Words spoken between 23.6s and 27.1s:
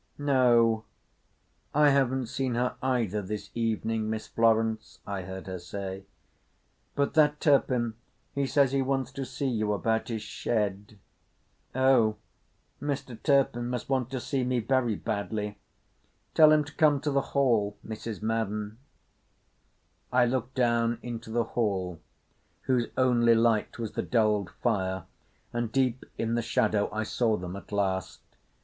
was the dulled fire, and deep in the shadow I